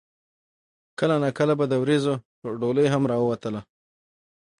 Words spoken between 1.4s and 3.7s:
به د وريځو ډولۍ هم راوتله